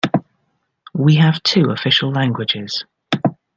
We 0.95 1.17
have 1.17 1.43
two 1.43 1.69
official 1.69 2.11
languages. 2.11 2.85